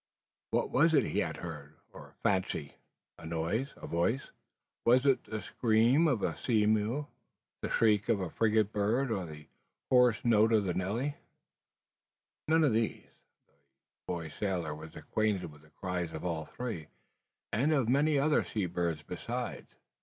What 0.49 0.71
was 0.71 0.95
it 0.95 1.03
he 1.03 1.19
had 1.19 1.37
heard 1.45 1.77
or 1.93 2.15
fancied? 2.23 2.73
A 3.19 3.25
noise, 3.27 3.71
a 3.77 3.85
voice! 3.85 4.31
Was 4.83 5.05
it 5.05 5.25
the 5.25 5.43
scream 5.43 6.07
of 6.07 6.21
the 6.21 6.33
sea 6.33 6.65
mew, 6.65 7.05
the 7.61 7.69
shriek 7.69 8.09
of 8.09 8.17
the 8.17 8.31
frigate 8.31 8.71
bird, 8.71 9.11
or 9.11 9.27
the 9.27 9.45
hoarse 9.91 10.25
note 10.25 10.53
of 10.53 10.63
the 10.63 10.73
nelly? 10.73 11.17
None 12.47 12.63
of 12.63 12.73
these. 12.73 13.03
The 13.45 13.53
boy 14.07 14.29
sailor 14.29 14.73
was 14.73 14.95
acquainted 14.95 15.51
with 15.51 15.61
the 15.61 15.69
cries 15.69 16.13
of 16.13 16.25
all 16.25 16.45
three, 16.45 16.87
and 17.53 17.71
of 17.71 17.87
many 17.87 18.17
other 18.17 18.43
sea 18.43 18.65
birds 18.65 19.03
besides. 19.03 19.69